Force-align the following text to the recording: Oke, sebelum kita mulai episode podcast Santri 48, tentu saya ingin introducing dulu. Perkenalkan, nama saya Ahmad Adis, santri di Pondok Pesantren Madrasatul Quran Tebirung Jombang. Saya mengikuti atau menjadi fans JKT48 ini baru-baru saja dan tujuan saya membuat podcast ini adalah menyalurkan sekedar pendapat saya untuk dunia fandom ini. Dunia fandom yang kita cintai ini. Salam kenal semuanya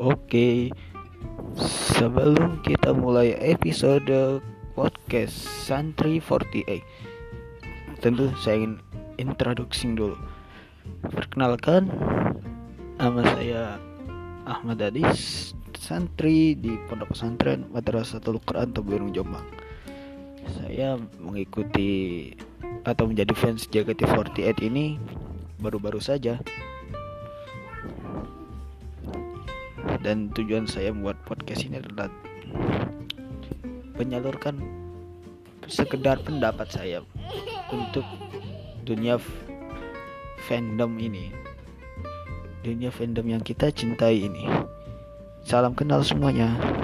Oke, 0.00 0.72
sebelum 1.60 2.64
kita 2.64 2.96
mulai 2.96 3.36
episode 3.36 4.40
podcast 4.72 5.36
Santri 5.68 6.16
48, 6.24 8.00
tentu 8.00 8.32
saya 8.40 8.64
ingin 8.64 8.80
introducing 9.20 10.00
dulu. 10.00 10.16
Perkenalkan, 11.04 11.92
nama 12.96 13.20
saya 13.36 13.76
Ahmad 14.48 14.80
Adis, 14.80 15.52
santri 15.76 16.56
di 16.56 16.80
Pondok 16.88 17.12
Pesantren 17.12 17.68
Madrasatul 17.68 18.40
Quran 18.48 18.72
Tebirung 18.72 19.12
Jombang. 19.12 19.44
Saya 20.48 20.96
mengikuti 21.20 22.32
atau 22.88 23.04
menjadi 23.04 23.36
fans 23.36 23.68
JKT48 23.68 24.64
ini 24.64 24.96
baru-baru 25.60 26.00
saja 26.00 26.40
dan 30.00 30.32
tujuan 30.32 30.64
saya 30.64 30.92
membuat 30.92 31.20
podcast 31.28 31.68
ini 31.68 31.80
adalah 31.80 32.08
menyalurkan 34.00 34.56
sekedar 35.68 36.18
pendapat 36.24 36.66
saya 36.72 37.04
untuk 37.68 38.04
dunia 38.88 39.20
fandom 40.48 40.96
ini. 40.96 41.28
Dunia 42.60 42.92
fandom 42.92 43.24
yang 43.28 43.42
kita 43.44 43.72
cintai 43.72 44.24
ini. 44.24 44.44
Salam 45.44 45.72
kenal 45.72 46.04
semuanya 46.04 46.79